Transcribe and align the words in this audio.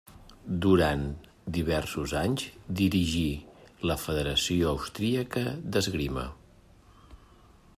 Durant 0.65 1.01
diversos 1.57 2.15
anys 2.21 2.45
dirigí 2.79 3.27
la 3.91 3.99
Federació 4.05 4.71
Austríaca 4.77 5.45
d'Esgrima. 5.77 6.25